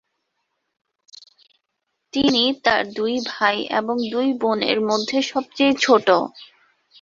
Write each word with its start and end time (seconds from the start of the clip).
তিনি 2.13 2.43
তার 2.63 2.83
দুই 2.93 3.13
ভাই 3.29 3.57
এবং 3.79 3.95
দুই 4.11 4.27
বোনের 4.41 4.79
মধ্যে 4.89 5.17
সবচেয়ে 5.31 5.73
ছোট। 5.83 6.07